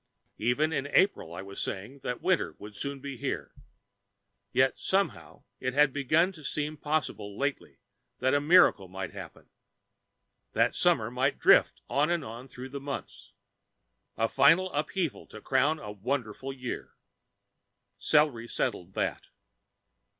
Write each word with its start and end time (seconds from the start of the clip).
Even 0.39 0.73
in 0.73 0.87
April 0.87 1.31
I 1.31 1.43
was 1.43 1.61
saying 1.61 1.99
that 1.99 2.23
winter 2.23 2.55
would 2.57 2.75
soon 2.75 3.01
be 3.01 3.17
here. 3.17 3.53
Yet 4.51 4.79
somehow 4.79 5.43
it 5.59 5.75
had 5.75 5.93
begun 5.93 6.31
to 6.31 6.43
seem 6.43 6.75
possible 6.75 7.37
lately 7.37 7.77
that 8.17 8.33
a 8.33 8.41
miracle 8.41 8.87
might 8.87 9.11
happen, 9.11 9.51
that 10.53 10.73
summer 10.73 11.11
might 11.11 11.37
drift 11.37 11.83
on 11.87 12.09
and 12.09 12.25
on 12.25 12.47
through 12.47 12.69
the 12.69 12.81
months 12.81 13.33
a 14.17 14.27
final 14.27 14.73
upheaval 14.73 15.27
to 15.27 15.39
crown 15.39 15.77
a 15.77 15.91
wonderful 15.91 16.51
year. 16.51 16.95
The 17.99 18.03
celery 18.03 18.47
settled 18.47 18.95
that. 18.95 19.27